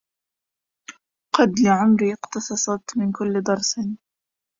[1.35, 3.79] قد لعمري اقتصصت من كل ضرس